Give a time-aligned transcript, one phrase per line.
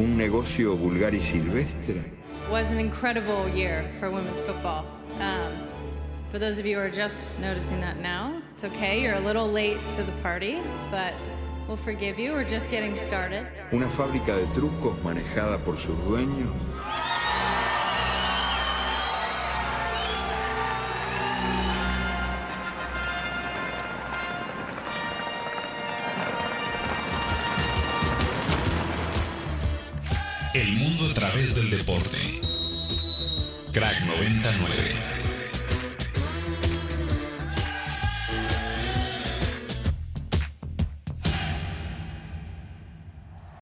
[0.00, 2.02] un negocio vulgar y silvestre.
[2.50, 4.84] was an incredible year for women's football.
[5.20, 5.68] Um,
[6.30, 9.02] for those of you who are just noticing that now, it's okay.
[9.02, 10.58] You're a little late to the party,
[10.90, 11.12] but
[11.68, 12.32] we'll forgive you.
[12.32, 13.46] We're just getting started.
[13.72, 16.50] Una fábrica de trucos manejada por sus dueños.
[30.52, 32.18] El mundo a través del deporte.
[33.72, 35.09] Crack 99.